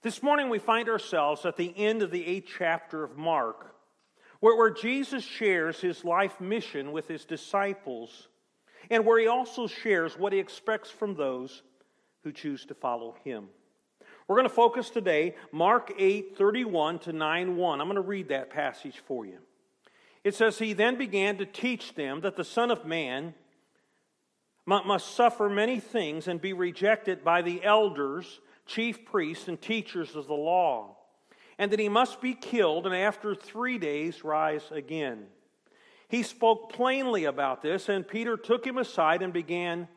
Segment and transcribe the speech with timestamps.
[0.00, 3.74] This morning we find ourselves at the end of the eighth chapter of Mark,
[4.38, 8.28] where, where Jesus shares his life mission with his disciples,
[8.90, 11.62] and where he also shares what he expects from those
[12.22, 13.48] who choose to follow him.
[14.28, 17.80] We're going to focus today, Mark 8 31 to 9 1.
[17.80, 19.38] I'm going to read that passage for you.
[20.22, 23.34] It says, He then began to teach them that the Son of Man
[24.64, 30.28] must suffer many things and be rejected by the elders, chief priests, and teachers of
[30.28, 30.96] the law,
[31.58, 35.26] and that he must be killed and after three days rise again.
[36.08, 39.88] He spoke plainly about this, and Peter took him aside and began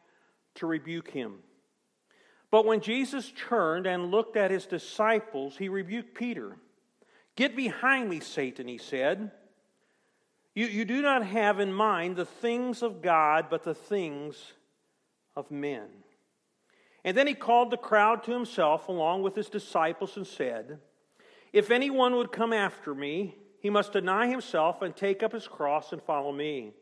[0.56, 1.36] to rebuke him.
[2.50, 6.58] But when Jesus turned and looked at his disciples, he rebuked Peter.
[7.38, 9.32] Get behind me, Satan, he said.
[10.54, 14.36] You, you do not have in mind the things of God, but the things
[15.36, 15.88] of men.
[17.04, 20.80] And then he called the crowd to himself along with his disciples and said,
[21.52, 25.92] If anyone would come after me, he must deny himself and take up his cross
[25.92, 26.74] and follow me.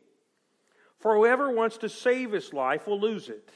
[0.98, 3.50] For whoever wants to save his life will lose it.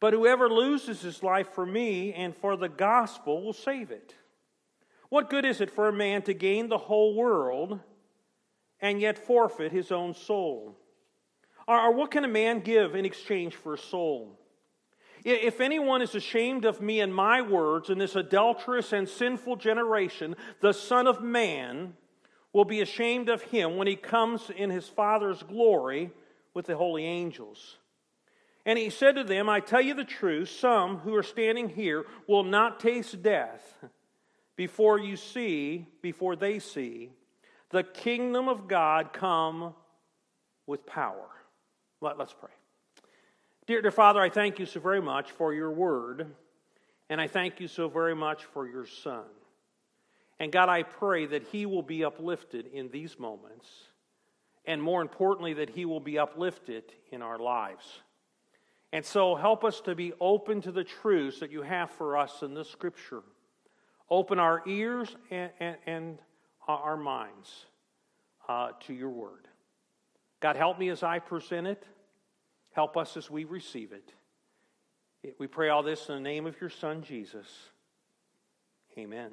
[0.00, 4.14] But whoever loses his life for me and for the gospel will save it.
[5.10, 7.80] What good is it for a man to gain the whole world
[8.80, 10.78] and yet forfeit his own soul?
[11.68, 14.39] Or, what can a man give in exchange for a soul?
[15.24, 20.36] If anyone is ashamed of me and my words in this adulterous and sinful generation,
[20.60, 21.94] the Son of Man
[22.52, 26.10] will be ashamed of him when he comes in his Father's glory
[26.54, 27.76] with the holy angels.
[28.66, 32.04] And he said to them, I tell you the truth, some who are standing here
[32.26, 33.74] will not taste death
[34.56, 37.10] before you see, before they see,
[37.70, 39.74] the kingdom of God come
[40.66, 41.28] with power.
[42.02, 42.50] Let, us pray.
[43.70, 46.26] Dear, dear Father, I thank you so very much for your word,
[47.08, 49.22] and I thank you so very much for your Son.
[50.40, 53.68] And God, I pray that he will be uplifted in these moments,
[54.64, 56.82] and more importantly, that he will be uplifted
[57.12, 57.84] in our lives.
[58.92, 62.42] And so help us to be open to the truths that you have for us
[62.42, 63.22] in this scripture.
[64.10, 66.18] Open our ears and, and, and
[66.66, 67.66] our minds
[68.48, 69.46] uh, to your word.
[70.40, 71.86] God, help me as I present it.
[72.72, 74.12] Help us as we receive it.
[75.38, 77.46] We pray all this in the name of your Son, Jesus.
[78.96, 79.30] Amen.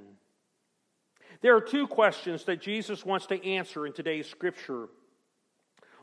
[1.42, 4.88] There are two questions that Jesus wants to answer in today's scripture.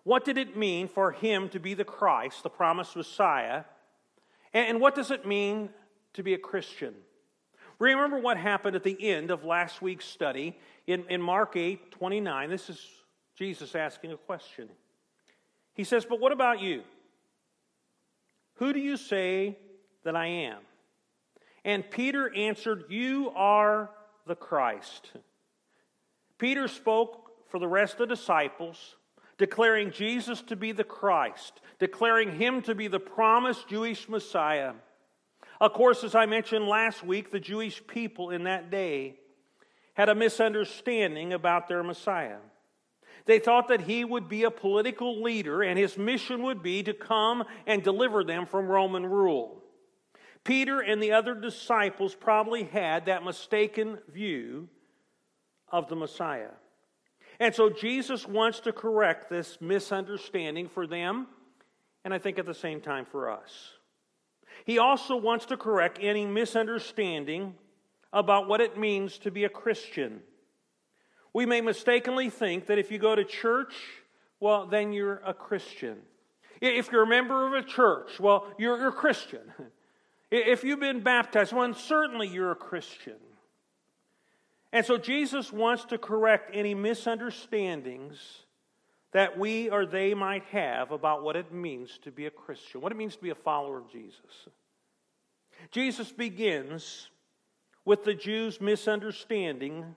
[0.05, 3.65] What did it mean for him to be the Christ, the promised Messiah?
[4.53, 5.71] And what does it mean
[6.15, 6.95] to be a Christian?
[7.79, 10.57] Remember what happened at the end of last week's study
[10.87, 12.51] in, in Mark 8 29.
[12.51, 12.87] This is
[13.37, 14.69] Jesus asking a question.
[15.75, 16.83] He says, But what about you?
[18.57, 19.59] Who do you say
[20.05, 20.59] that I am?
[21.65, 23.91] And Peter answered, You are
[24.27, 25.13] the Christ.
[26.39, 28.97] Peter spoke for the rest of the disciples
[29.39, 34.75] declaring Jesus to be the Christ, declaring him to be the promised Jewish Messiah.
[35.61, 39.17] Of course, as I mentioned last week, the Jewish people in that day
[39.95, 42.39] had a misunderstanding about their Messiah.
[43.27, 46.93] They thought that he would be a political leader and his mission would be to
[46.93, 49.63] come and deliver them from Roman rule.
[50.45, 54.69] Peter and the other disciples probably had that mistaken view
[55.71, 56.51] of the Messiah.
[57.41, 61.27] And so Jesus wants to correct this misunderstanding for them,
[62.05, 63.71] and I think at the same time for us.
[64.65, 67.55] He also wants to correct any misunderstanding
[68.13, 70.21] about what it means to be a Christian.
[71.35, 73.75] We may mistakenly think that if you go to church,
[74.41, 75.99] well, then you're a Christian.
[76.61, 79.43] If you're a member of a church, well, you're, you're a Christian.
[80.31, 83.19] If you've been baptized, well, certainly you're a Christian.
[84.73, 88.19] And so Jesus wants to correct any misunderstandings
[89.13, 92.91] that we or they might have about what it means to be a Christian, what
[92.91, 94.49] it means to be a follower of Jesus.
[95.71, 97.09] Jesus begins
[97.85, 99.95] with the Jews' misunderstanding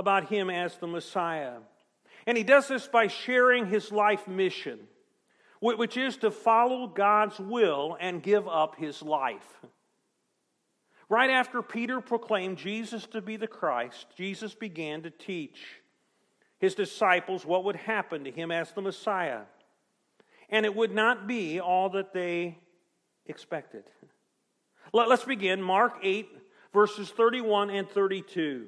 [0.00, 1.58] about him as the Messiah.
[2.26, 4.80] And he does this by sharing his life mission,
[5.60, 9.60] which is to follow God's will and give up his life.
[11.08, 15.60] Right after Peter proclaimed Jesus to be the Christ, Jesus began to teach
[16.58, 19.40] his disciples what would happen to him as the Messiah.
[20.50, 22.58] And it would not be all that they
[23.26, 23.84] expected.
[24.92, 26.28] Let's begin Mark 8,
[26.72, 28.66] verses 31 and 32.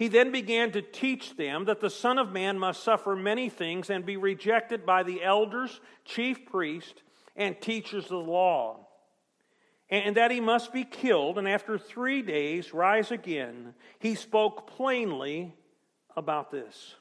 [0.00, 3.88] He then began to teach them that the Son of Man must suffer many things
[3.88, 7.02] and be rejected by the elders, chief priests,
[7.36, 8.88] and teachers of the law
[9.90, 13.74] and that he must be killed, and after three days rise again.
[13.98, 15.52] He spoke plainly
[16.16, 16.94] about this.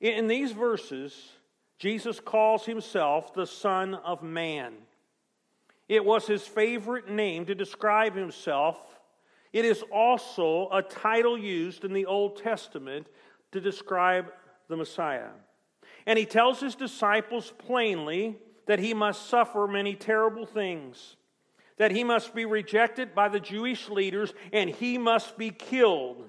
[0.00, 1.30] In these verses,
[1.78, 4.74] Jesus calls himself the Son of Man.
[5.88, 8.99] It was his favorite name to describe himself.
[9.52, 13.06] It is also a title used in the Old Testament
[13.52, 14.32] to describe
[14.68, 15.30] the Messiah.
[16.06, 21.16] And he tells his disciples plainly that he must suffer many terrible things,
[21.78, 26.24] that he must be rejected by the Jewish leaders, and he must be killed.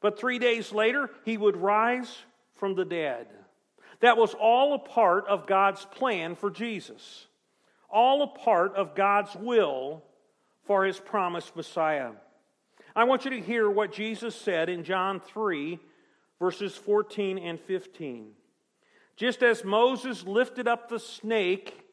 [0.00, 2.18] But three days later, he would rise
[2.54, 3.26] from the dead.
[4.00, 7.26] That was all a part of God's plan for Jesus
[7.90, 10.02] all a part of God's will
[10.66, 12.10] for his promised Messiah.
[12.94, 15.78] I want you to hear what Jesus said in John 3,
[16.40, 18.32] verses 14 and 15.
[19.16, 21.84] Just as Moses lifted up the snake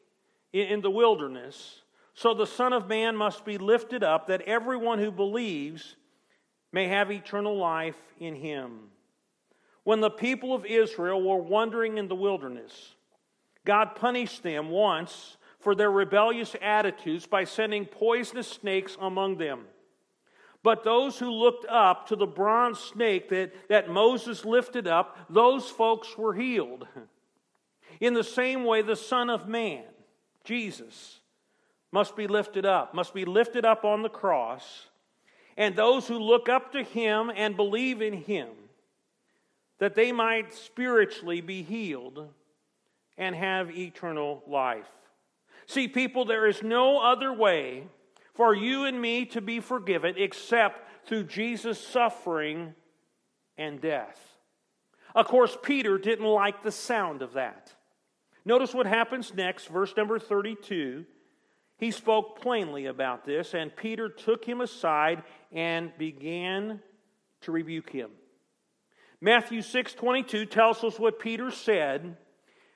[0.52, 1.82] in the wilderness,
[2.14, 5.96] so the Son of Man must be lifted up, that everyone who believes
[6.72, 8.90] may have eternal life in him.
[9.84, 12.94] When the people of Israel were wandering in the wilderness,
[13.64, 19.64] God punished them once for their rebellious attitudes by sending poisonous snakes among them.
[20.62, 25.68] But those who looked up to the bronze snake that, that Moses lifted up, those
[25.68, 26.86] folks were healed.
[28.00, 29.84] In the same way, the Son of Man,
[30.42, 31.20] Jesus,
[31.92, 34.88] must be lifted up, must be lifted up on the cross.
[35.56, 38.48] And those who look up to him and believe in him,
[39.78, 42.28] that they might spiritually be healed
[43.16, 44.88] and have eternal life.
[45.66, 47.88] See, people, there is no other way
[48.34, 52.74] for you and me to be forgiven except through Jesus' suffering
[53.56, 54.18] and death.
[55.14, 57.72] Of course, Peter didn't like the sound of that.
[58.44, 61.04] Notice what happens next, verse number 32.
[61.78, 65.22] He spoke plainly about this, and Peter took him aside
[65.52, 66.80] and began
[67.42, 68.10] to rebuke him.
[69.20, 72.16] Matthew 6 22 tells us what Peter said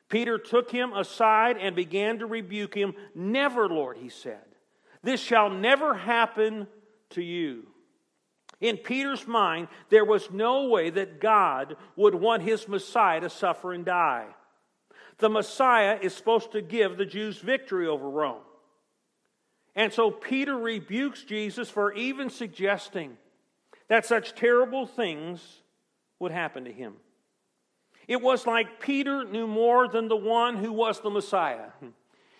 [0.08, 2.94] Peter took him aside and began to rebuke him.
[3.14, 4.40] Never, Lord, he said,
[5.02, 6.66] this shall never happen
[7.10, 7.66] to you.
[8.60, 13.72] In Peter's mind, there was no way that God would want his Messiah to suffer
[13.72, 14.26] and die.
[15.18, 18.42] The Messiah is supposed to give the Jews victory over Rome.
[19.76, 23.16] And so Peter rebukes Jesus for even suggesting
[23.88, 25.62] that such terrible things
[26.18, 26.94] would happen to him.
[28.08, 31.68] It was like Peter knew more than the one who was the Messiah.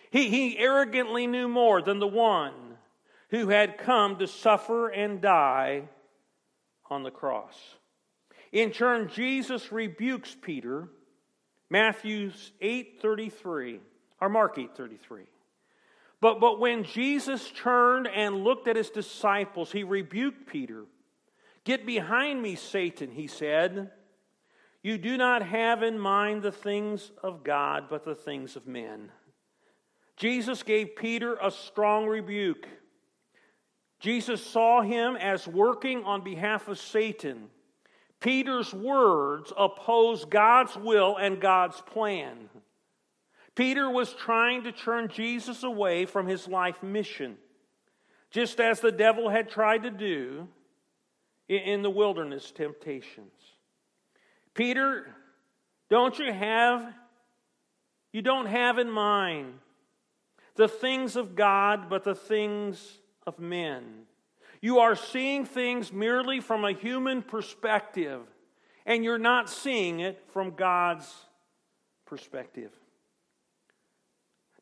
[0.09, 2.53] He, he arrogantly knew more than the one
[3.29, 5.83] who had come to suffer and die
[6.89, 7.55] on the cross.
[8.51, 10.89] In turn, Jesus rebukes Peter,
[11.69, 13.79] Matthew 8:33,
[14.19, 15.27] or Mark 8:33.
[16.19, 20.85] But, but when Jesus turned and looked at his disciples, he rebuked Peter.
[21.63, 23.91] Get behind me, Satan, he said.
[24.81, 29.11] You do not have in mind the things of God, but the things of men.
[30.15, 32.67] Jesus gave Peter a strong rebuke.
[33.99, 37.49] Jesus saw him as working on behalf of Satan.
[38.21, 42.49] Peter's words oppose God's will and God's plan.
[43.55, 47.37] Peter was trying to turn Jesus away from his life mission,
[48.31, 50.47] just as the devil had tried to do
[51.49, 53.33] in the wilderness temptations.
[54.59, 55.07] Peter,
[55.89, 56.93] don't you have,
[58.11, 59.53] you don't have in mind
[60.57, 64.01] the things of God, but the things of men.
[64.59, 68.19] You are seeing things merely from a human perspective,
[68.85, 71.09] and you're not seeing it from God's
[72.05, 72.73] perspective.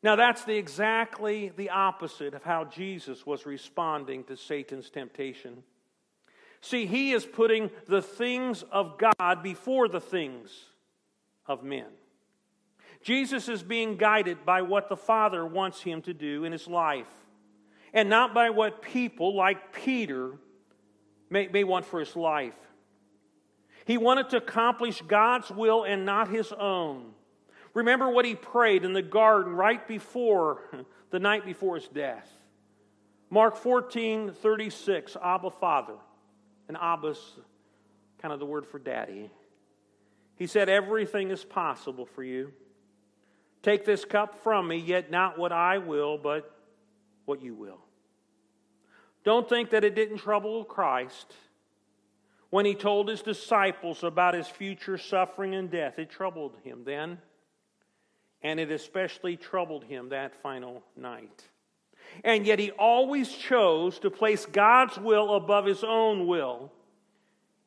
[0.00, 5.64] Now, that's the, exactly the opposite of how Jesus was responding to Satan's temptation.
[6.60, 10.50] See, he is putting the things of God before the things
[11.46, 11.86] of men.
[13.02, 17.06] Jesus is being guided by what the Father wants him to do in his life,
[17.92, 20.32] and not by what people like Peter
[21.30, 22.56] may, may want for his life.
[23.84, 27.12] He wanted to accomplish God's will and not his own.
[27.72, 30.62] Remember what he prayed in the garden right before
[31.10, 32.28] the night before his death.
[33.30, 35.94] Mark 14 36, Abba Father.
[36.68, 37.18] And Abba's
[38.20, 39.30] kind of the word for daddy.
[40.36, 42.52] He said, Everything is possible for you.
[43.62, 46.54] Take this cup from me, yet not what I will, but
[47.24, 47.80] what you will.
[49.24, 51.34] Don't think that it didn't trouble Christ
[52.50, 55.98] when he told his disciples about his future suffering and death.
[55.98, 57.18] It troubled him then,
[58.42, 61.44] and it especially troubled him that final night.
[62.24, 66.72] And yet he always chose to place God's will above his own will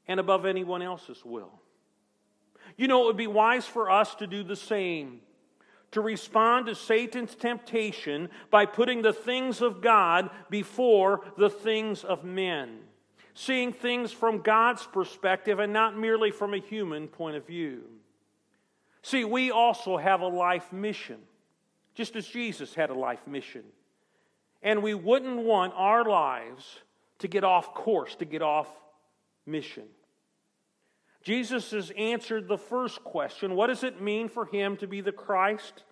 [0.08, 1.52] and above anyone else's will.
[2.78, 5.22] You know, it would be wise for us to do the same
[5.92, 12.24] to respond to Satan's temptation by putting the things of God before the things of
[12.24, 12.80] men,
[13.34, 17.84] seeing things from God's perspective and not merely from a human point of view.
[19.02, 21.18] See, we also have a life mission,
[21.94, 23.64] just as Jesus had a life mission.
[24.64, 26.80] And we wouldn't want our lives
[27.20, 28.68] to get off course, to get off
[29.46, 29.86] mission.
[31.24, 35.12] Jesus has answered the first question what does it mean for him to be the
[35.12, 35.84] Christ,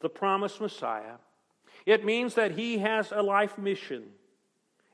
[0.00, 1.16] the promised Messiah?
[1.86, 4.04] It means that he has a life mission.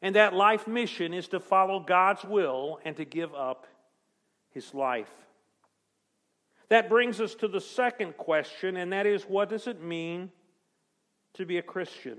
[0.00, 3.66] And that life mission is to follow God's will and to give up
[4.50, 5.10] his life.
[6.68, 10.30] That brings us to the second question, and that is what does it mean
[11.34, 12.18] to be a Christian?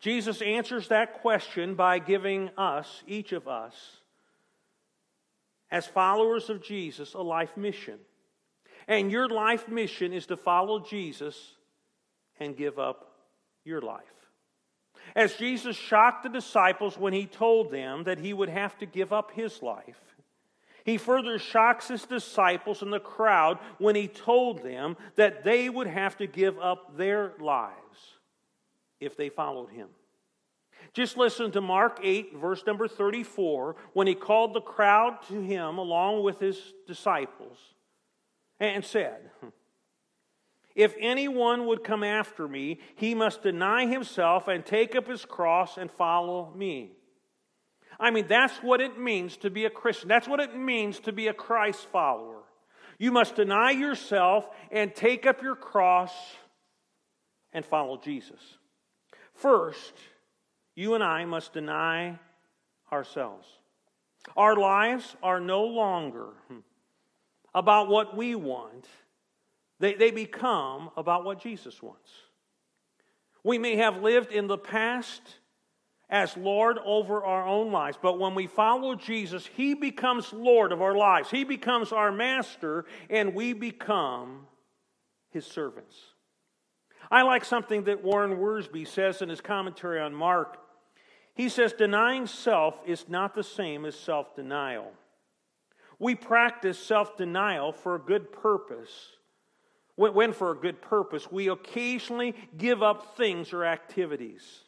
[0.00, 3.74] Jesus answers that question by giving us, each of us,
[5.70, 7.98] as followers of Jesus, a life mission.
[8.86, 11.52] And your life mission is to follow Jesus
[12.38, 13.12] and give up
[13.64, 14.04] your life.
[15.16, 19.12] As Jesus shocked the disciples when he told them that he would have to give
[19.12, 20.00] up his life,
[20.84, 25.86] he further shocks his disciples and the crowd when he told them that they would
[25.86, 28.17] have to give up their lives
[29.00, 29.88] if they followed him.
[30.92, 35.78] Just listen to Mark 8, verse number 34, when he called the crowd to him
[35.78, 37.58] along with his disciples
[38.58, 39.30] and said,
[40.74, 45.76] If anyone would come after me, he must deny himself and take up his cross
[45.76, 46.92] and follow me.
[48.00, 50.08] I mean, that's what it means to be a Christian.
[50.08, 52.42] That's what it means to be a Christ follower.
[52.98, 56.12] You must deny yourself and take up your cross
[57.52, 58.57] and follow Jesus.
[59.38, 59.94] First,
[60.74, 62.18] you and I must deny
[62.90, 63.46] ourselves.
[64.36, 66.30] Our lives are no longer
[67.54, 68.86] about what we want,
[69.78, 72.10] they, they become about what Jesus wants.
[73.44, 75.22] We may have lived in the past
[76.10, 80.82] as Lord over our own lives, but when we follow Jesus, He becomes Lord of
[80.82, 81.30] our lives.
[81.30, 84.48] He becomes our master, and we become
[85.30, 85.94] His servants.
[87.10, 90.58] I like something that Warren Wiersbe says in his commentary on Mark
[91.38, 94.90] he says, denying self is not the same as self denial.
[96.00, 98.90] We practice self denial for a good purpose.
[99.94, 104.62] When, for a good purpose, we occasionally give up things or activities.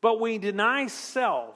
[0.00, 1.54] But we deny self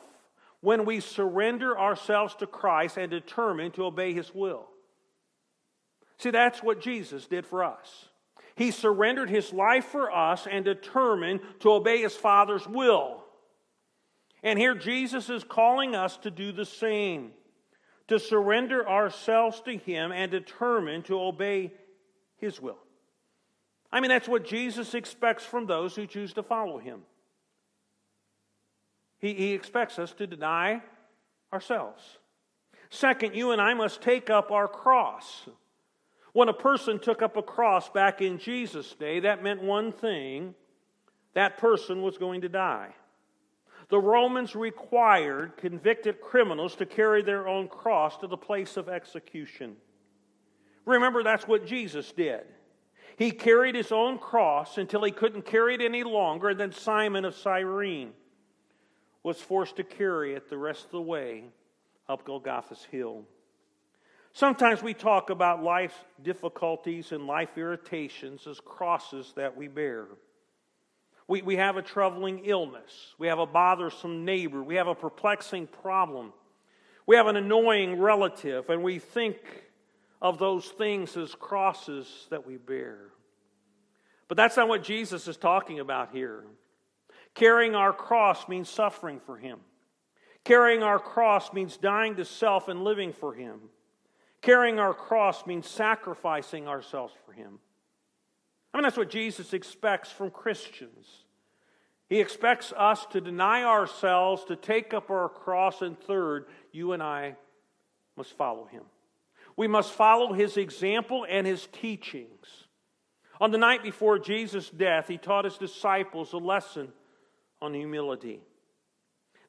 [0.61, 4.67] when we surrender ourselves to Christ and determine to obey His will.
[6.19, 8.07] See, that's what Jesus did for us.
[8.55, 13.25] He surrendered His life for us and determined to obey His Father's will.
[14.43, 17.33] And here Jesus is calling us to do the same,
[18.09, 21.73] to surrender ourselves to Him and determine to obey
[22.37, 22.79] His will.
[23.91, 27.03] I mean, that's what Jesus expects from those who choose to follow Him.
[29.19, 30.83] He, he expects us to deny
[31.53, 32.03] ourselves.
[32.91, 35.49] Second, you and I must take up our cross.
[36.33, 40.55] When a person took up a cross back in Jesus' day, that meant one thing
[41.35, 42.95] that person was going to die
[43.93, 49.77] the Romans required convicted criminals to carry their own cross to the place of execution.
[50.87, 52.41] Remember, that's what Jesus did.
[53.19, 57.27] He carried his own cross until he couldn't carry it any longer, and then Simon
[57.27, 58.13] of Cyrene
[59.23, 61.45] was forced to carry it the rest of the way
[62.09, 63.27] up Golgotha's hill.
[64.35, 70.07] Sometimes we talk about life's difficulties and life irritations as crosses that we bear.
[71.29, 73.15] We, we have a troubling illness.
[73.19, 74.63] We have a bothersome neighbor.
[74.63, 76.33] We have a perplexing problem.
[77.07, 79.37] We have an annoying relative, and we think
[80.21, 82.99] of those things as crosses that we bear.
[84.29, 86.45] But that's not what Jesus is talking about here.
[87.35, 89.59] Carrying our cross means suffering for Him.
[90.45, 93.61] Carrying our cross means dying to self and living for Him.
[94.43, 97.59] Carrying our cross means sacrificing ourselves for Him.
[98.75, 101.25] I mean, that's what Jesus expects from Christians.
[102.09, 107.03] He expects us to deny ourselves, to take up our cross, and third, you and
[107.03, 107.37] I
[108.17, 108.83] must follow him.
[109.57, 112.67] We must follow his example and his teachings.
[113.41, 116.93] On the night before Jesus' death, he taught his disciples a lesson
[117.63, 118.41] on humility.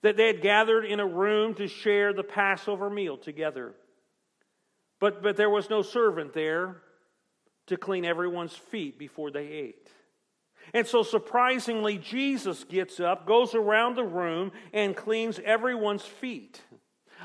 [0.02, 3.74] That they had gathered in a room to share the Passover meal together.
[5.04, 6.78] But, but there was no servant there
[7.68, 9.90] to clean everyone's feet before they ate.
[10.74, 16.62] And so, surprisingly, Jesus gets up, goes around the room, and cleans everyone's feet.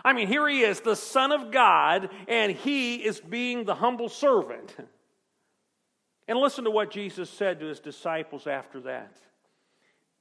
[0.04, 4.08] I mean, here he is, the Son of God, and he is being the humble
[4.08, 4.74] servant.
[6.26, 9.16] And listen to what Jesus said to his disciples after that.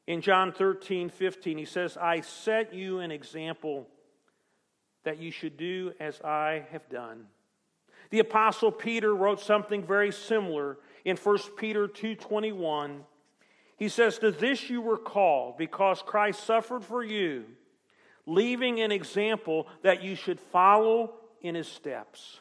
[0.05, 3.87] In John 13, 15, he says, I set you an example
[5.05, 7.25] that you should do as I have done.
[8.09, 13.05] The apostle Peter wrote something very similar in 1 Peter 2:21.
[13.75, 17.45] He says, "To this you were called because Christ suffered for you,
[18.25, 22.39] leaving an example that you should follow in his steps."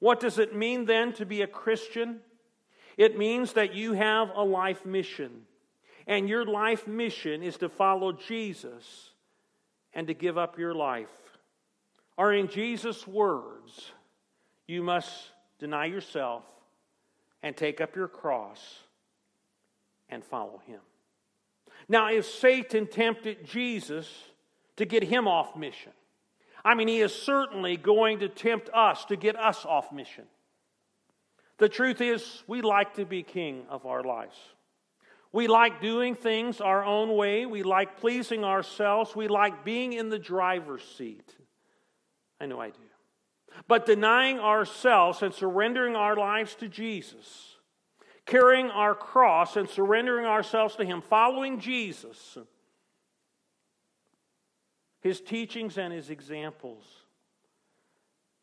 [0.00, 2.22] What does it mean then to be a Christian?
[2.96, 5.46] It means that you have a life mission.
[6.06, 9.14] And your life mission is to follow Jesus
[9.94, 11.38] and to give up your life.
[12.18, 13.93] Or, in Jesus' words,
[14.66, 15.10] you must
[15.58, 16.42] deny yourself
[17.42, 18.78] and take up your cross
[20.08, 20.80] and follow him.
[21.88, 24.08] Now, if Satan tempted Jesus
[24.76, 25.92] to get him off mission,
[26.64, 30.24] I mean, he is certainly going to tempt us to get us off mission.
[31.58, 34.36] The truth is, we like to be king of our lives.
[35.30, 37.44] We like doing things our own way.
[37.44, 39.14] We like pleasing ourselves.
[39.14, 41.34] We like being in the driver's seat.
[42.40, 42.80] I know I do.
[43.68, 47.56] But denying ourselves and surrendering our lives to Jesus,
[48.26, 52.38] carrying our cross and surrendering ourselves to Him, following Jesus,
[55.00, 56.84] His teachings and His examples.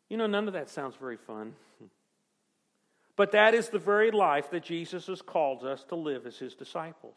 [0.08, 1.54] You know, none of that sounds very fun.
[3.16, 6.54] But that is the very life that Jesus has called us to live as his
[6.54, 7.16] disciples.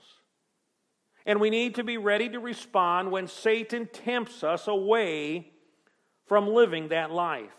[1.26, 5.52] And we need to be ready to respond when Satan tempts us away
[6.28, 7.50] from living that life.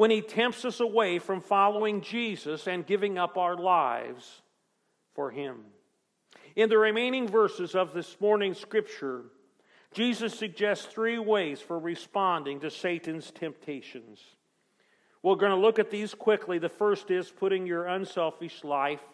[0.00, 4.40] When he tempts us away from following Jesus and giving up our lives
[5.12, 5.58] for him.
[6.56, 9.24] In the remaining verses of this morning's scripture,
[9.92, 14.22] Jesus suggests three ways for responding to Satan's temptations.
[15.22, 16.58] We're going to look at these quickly.
[16.58, 19.04] The first is putting your unselfish life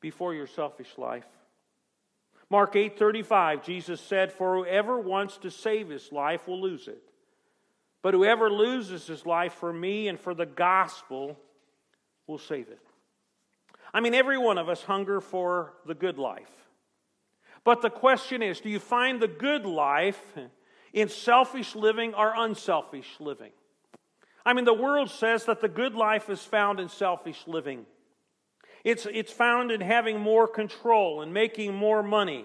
[0.00, 1.26] before your selfish life.
[2.50, 7.02] Mark 8:35 Jesus said for whoever wants to save his life will lose it.
[8.04, 11.38] But whoever loses his life for me and for the gospel
[12.26, 12.78] will save it.
[13.94, 16.50] I mean every one of us hunger for the good life.
[17.64, 20.20] But the question is do you find the good life
[20.92, 23.52] in selfish living or unselfish living?
[24.44, 27.86] I mean, the world says that the good life is found in selfish living.
[28.84, 32.44] It's, it's found in having more control and making more money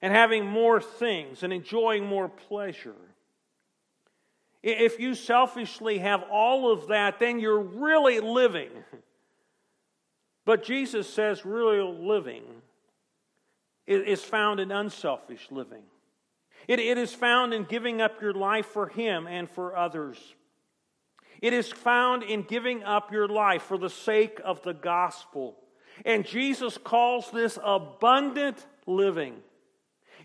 [0.00, 2.94] and having more things and enjoying more pleasure.
[4.62, 8.70] If you selfishly have all of that, then you're really living.
[10.44, 12.42] But Jesus says real living
[13.86, 15.82] is found in unselfish living.
[16.68, 20.18] It, it is found in giving up your life for Him and for others.
[21.40, 25.56] It is found in giving up your life for the sake of the gospel.
[26.04, 29.36] And Jesus calls this abundant living.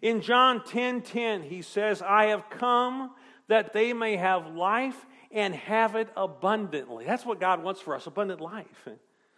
[0.02, 3.16] In John 10:10, 10, 10, he says, "I have come
[3.48, 8.08] that they may have life and have it abundantly." That's what God wants for us,
[8.08, 8.88] abundant life.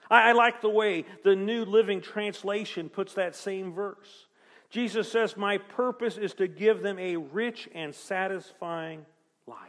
[0.10, 4.28] I, I like the way the New Living Translation puts that same verse.
[4.70, 9.06] Jesus says, My purpose is to give them a rich and satisfying
[9.46, 9.60] life.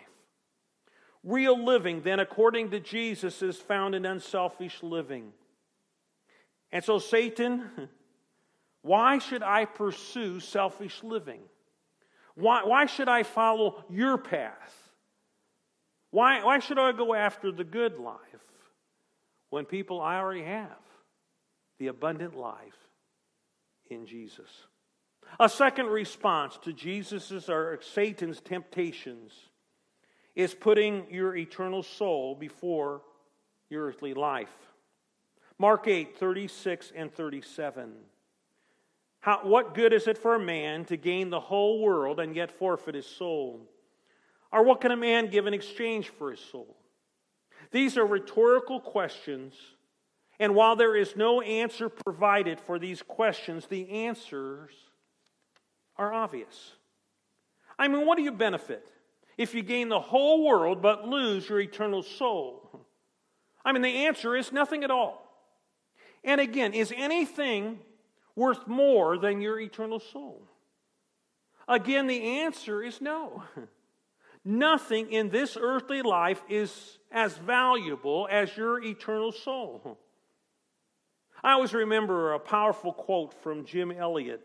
[1.22, 5.32] Real living, then, according to Jesus, is found in unselfish living.
[6.72, 7.88] And so, Satan,
[8.82, 11.40] why should I pursue selfish living?
[12.38, 14.90] Why, why should I follow your path?
[16.10, 18.16] Why, why should I go after the good life
[19.50, 20.78] when people I already have
[21.80, 22.76] the abundant life
[23.90, 24.48] in Jesus?
[25.40, 29.32] A second response to Jesus's or Satan's temptations
[30.36, 33.02] is putting your eternal soul before
[33.68, 34.48] your earthly life.
[35.58, 37.94] Mark 8, 36 and 37.
[39.28, 42.50] How, what good is it for a man to gain the whole world and yet
[42.50, 43.60] forfeit his soul?
[44.50, 46.78] Or what can a man give in exchange for his soul?
[47.70, 49.52] These are rhetorical questions,
[50.40, 54.72] and while there is no answer provided for these questions, the answers
[55.98, 56.72] are obvious.
[57.78, 58.90] I mean, what do you benefit?
[59.36, 62.80] if you gain the whole world but lose your eternal soul?
[63.62, 65.22] I mean, the answer is nothing at all.
[66.24, 67.80] And again, is anything
[68.38, 70.42] worth more than your eternal soul?
[71.66, 73.42] Again, the answer is no.
[74.44, 79.98] Nothing in this earthly life is as valuable as your eternal soul.
[81.42, 84.40] I always remember a powerful quote from Jim Elliot,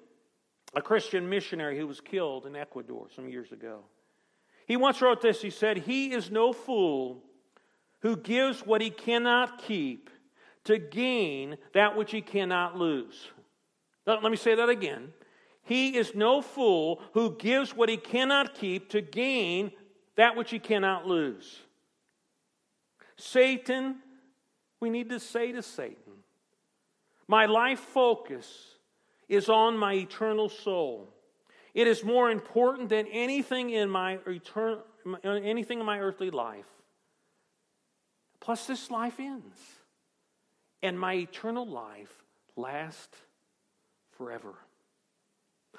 [0.75, 3.85] a Christian missionary who was killed in Ecuador some years ago.
[4.65, 7.23] He once wrote this He said, He is no fool
[8.01, 10.09] who gives what he cannot keep
[10.65, 13.29] to gain that which he cannot lose.
[14.05, 15.13] Let me say that again.
[15.63, 19.71] He is no fool who gives what he cannot keep to gain
[20.15, 21.61] that which he cannot lose.
[23.17, 23.95] Satan,
[24.79, 26.13] we need to say to Satan,
[27.27, 28.75] my life focus
[29.29, 31.09] is on my eternal soul.
[31.73, 34.81] It is more important than anything in my etern-
[35.23, 36.67] anything in my earthly life.
[38.39, 39.57] Plus, this life ends,
[40.81, 42.13] and my eternal life
[42.57, 43.17] lasts
[44.17, 44.53] forever.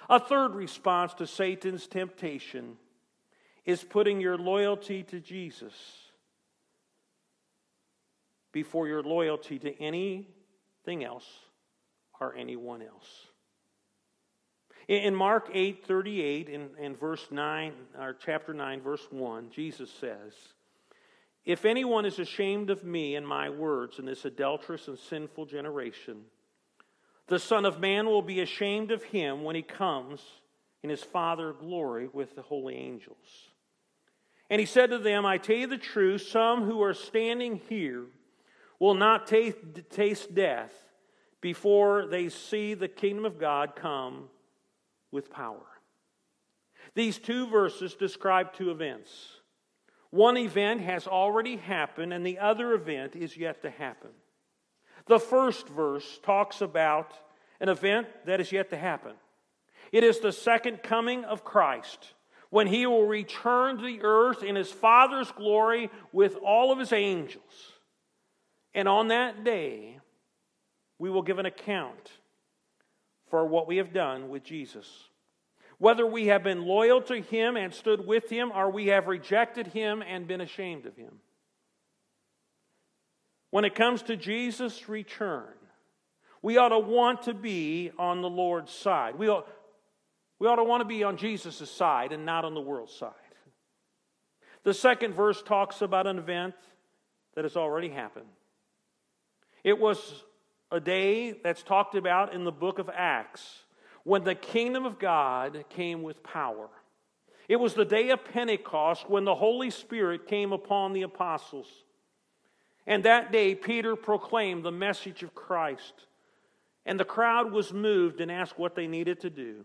[0.09, 2.77] A third response to Satan's temptation
[3.65, 5.73] is putting your loyalty to Jesus
[8.53, 11.27] before your loyalty to anything else
[12.21, 13.27] or anyone else.
[14.87, 20.35] In Mark 8 38, in, in verse 9, or chapter 9, verse 1, Jesus says,
[21.45, 26.23] if anyone is ashamed of me and my words in this adulterous and sinful generation,
[27.27, 30.21] the Son of Man will be ashamed of him when he comes
[30.83, 33.49] in his Father glory with the holy angels.
[34.51, 38.05] And he said to them, I tell you the truth, some who are standing here
[38.79, 39.57] will not taste,
[39.91, 40.73] taste death
[41.41, 44.29] before they see the kingdom of God come
[45.11, 45.67] with power.
[46.95, 49.11] These two verses describe two events.
[50.11, 54.11] One event has already happened, and the other event is yet to happen.
[55.07, 57.13] The first verse talks about
[57.61, 59.13] an event that is yet to happen.
[59.93, 62.15] It is the second coming of Christ,
[62.51, 66.93] when he will return to the earth in his Father's glory with all of his
[66.93, 67.73] angels.
[68.75, 69.99] And on that day,
[70.99, 72.11] we will give an account
[73.29, 75.09] for what we have done with Jesus
[75.79, 79.69] whether we have been loyal to him and stood with him, or we have rejected
[79.69, 81.21] him and been ashamed of him.
[83.55, 85.55] When it comes to Jesus' return,
[86.43, 89.15] we ought to want to be on the Lord's side.
[89.17, 89.47] We ought,
[90.41, 93.13] we ought to want to be on Jesus' side and not on the world's side.
[94.65, 96.57] The second verse talks about an event
[97.37, 98.27] that has already happened.
[99.63, 100.25] It was
[100.73, 103.61] a day that's talked about in the book of Acts
[104.03, 106.71] when the kingdom of God came with power.
[107.49, 111.84] It was the day of Pentecost when the Holy Spirit came upon the apostles.
[112.87, 116.07] And that day, Peter proclaimed the message of Christ.
[116.85, 119.65] And the crowd was moved and asked what they needed to do.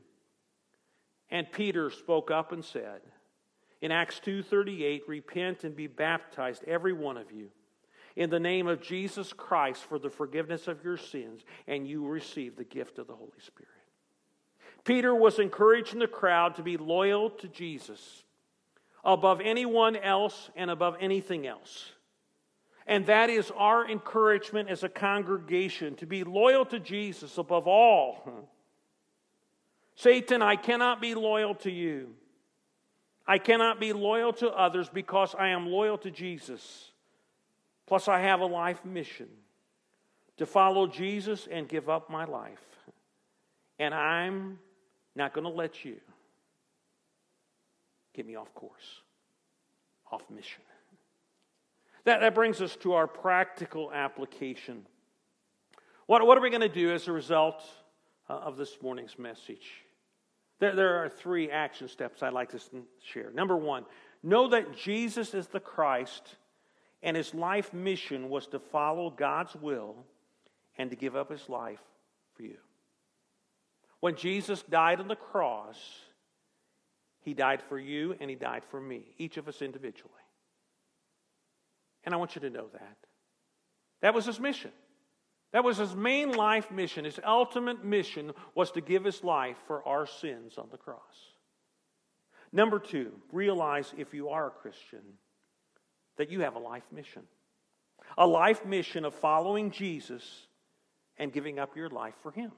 [1.29, 3.01] And Peter spoke up and said,
[3.81, 7.49] in Acts 2:38, repent and be baptized every one of you
[8.15, 12.55] in the name of Jesus Christ for the forgiveness of your sins and you receive
[12.55, 13.69] the gift of the Holy Spirit.
[14.83, 18.23] Peter was encouraging the crowd to be loyal to Jesus
[19.03, 21.91] above anyone else and above anything else.
[22.89, 28.49] And that is our encouragement as a congregation to be loyal to Jesus above all.
[29.95, 32.15] Satan, I cannot be loyal to you.
[33.27, 36.89] I cannot be loyal to others because I am loyal to Jesus.
[37.85, 39.29] Plus, I have a life mission
[40.37, 42.65] to follow Jesus and give up my life.
[43.77, 44.57] And I'm
[45.15, 45.97] not going to let you
[48.15, 49.01] get me off course,
[50.11, 50.63] off mission.
[52.05, 54.85] That, that brings us to our practical application.
[56.05, 57.63] What, what are we going to do as a result
[58.29, 59.83] uh, of this morning's message?
[60.59, 62.59] There, there are three action steps I'd like to
[63.03, 63.31] share.
[63.31, 63.85] Number one,
[64.23, 66.35] know that Jesus is the Christ
[67.01, 69.95] and his life mission was to follow God's will
[70.77, 71.79] and to give up his life
[72.35, 72.57] for you.
[73.99, 75.77] When Jesus died on the cross,
[77.21, 80.13] he died for you and he died for me, each of us individually.
[82.09, 82.97] And I want you to know that.
[84.01, 84.71] That was his mission.
[85.53, 87.05] That was his main life mission.
[87.05, 91.35] His ultimate mission was to give his life for our sins on the cross.
[92.51, 95.01] Number two, realize if you are a Christian
[96.17, 97.21] that you have a life mission.
[98.17, 100.47] A life mission of following Jesus
[101.19, 102.51] and giving up your life for him.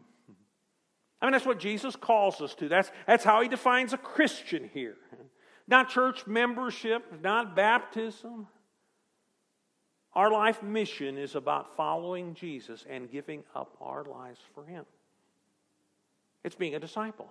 [1.21, 2.69] I mean, that's what Jesus calls us to.
[2.69, 4.95] That's, that's how he defines a Christian here.
[5.67, 8.47] Not church membership, not baptism.
[10.13, 14.85] Our life mission is about following Jesus and giving up our lives for him.
[16.43, 17.29] It's being a disciple.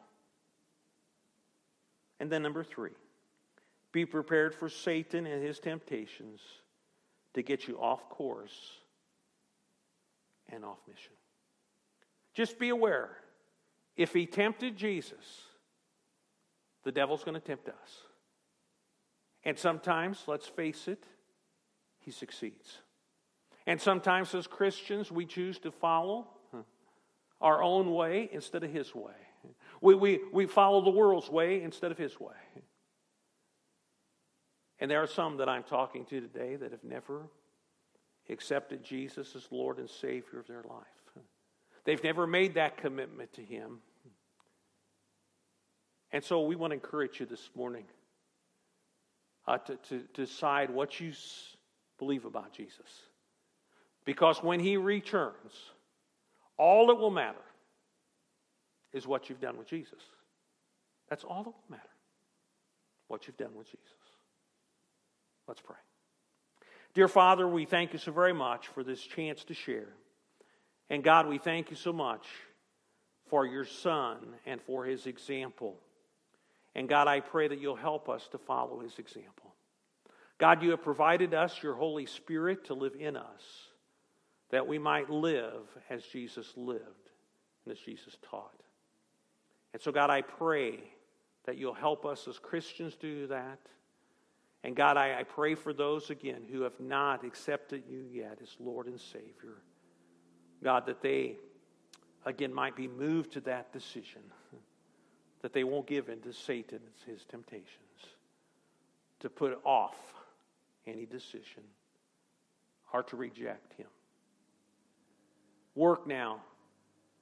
[2.21, 2.93] And then, number three,
[3.93, 6.41] be prepared for Satan and his temptations
[7.35, 8.79] to get you off course
[10.49, 11.13] and off mission.
[12.35, 13.11] just be aware
[13.97, 15.43] if he tempted Jesus,
[16.85, 18.03] the devil's going to tempt us.
[19.45, 21.05] And sometimes, let's face it,
[22.01, 22.79] he succeeds.
[23.67, 26.27] And sometimes, as Christians, we choose to follow
[27.41, 29.13] our own way instead of his way.
[29.81, 32.35] We, we, we follow the world's way instead of his way.
[34.79, 37.29] And there are some that I'm talking to today that have never
[38.31, 40.87] accepted Jesus as Lord and Savior of their life.
[41.85, 43.81] They've never made that commitment to Him.
[46.13, 47.85] And so we want to encourage you this morning
[49.47, 51.13] uh, to, to, to decide what you
[52.01, 53.05] believe about Jesus.
[54.05, 55.53] Because when He returns,
[56.57, 57.39] all that will matter
[58.93, 60.01] is what you've done with Jesus.
[61.09, 61.83] That's all that will matter.
[63.07, 63.87] What you've done with Jesus.
[65.47, 65.77] Let's pray.
[66.95, 69.89] Dear Father, we thank you so very much for this chance to share.
[70.89, 72.27] And God, we thank you so much
[73.29, 75.77] for your Son and for his example.
[76.75, 79.50] And God, I pray that you'll help us to follow his example.
[80.41, 83.69] God, you have provided us your Holy Spirit to live in us,
[84.49, 87.11] that we might live as Jesus lived
[87.65, 88.63] and as Jesus taught.
[89.75, 90.79] And so, God, I pray
[91.45, 93.59] that you'll help us as Christians do that.
[94.65, 98.57] And God, I, I pray for those again who have not accepted you yet as
[98.59, 99.63] Lord and Savior.
[100.65, 101.37] God, that they
[102.25, 104.23] again might be moved to that decision,
[105.43, 107.69] that they won't give in to Satan and his temptations,
[109.21, 109.97] to put off
[110.87, 111.63] any decision
[112.93, 113.87] or to reject him.
[115.75, 116.41] Work now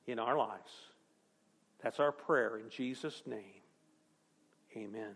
[0.07, 0.71] in our lives.
[1.83, 3.63] That's our prayer in Jesus' name.
[4.77, 5.15] Amen.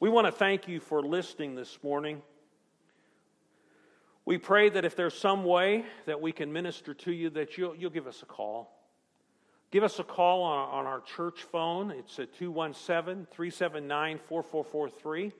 [0.00, 2.20] We want to thank you for listening this morning.
[4.26, 7.76] We pray that if there's some way that we can minister to you, that you'll,
[7.76, 8.70] you'll give us a call.
[9.70, 11.90] Give us a call on, on our church phone.
[11.90, 15.32] It's at 217 379 4443.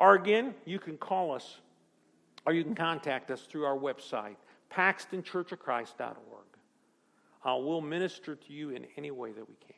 [0.00, 1.60] Or again, you can call us
[2.46, 4.36] or you can contact us through our website,
[4.72, 6.16] paxtonchurchofchrist.org.
[7.44, 9.76] Uh, we'll minister to you in any way that we can.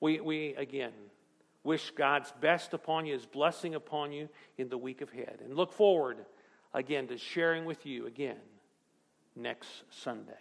[0.00, 0.92] We, we again,
[1.64, 5.40] wish God's best upon you, His blessing upon you in the week ahead.
[5.44, 6.24] And look forward
[6.72, 8.40] again to sharing with you again
[9.36, 10.32] next Sunday.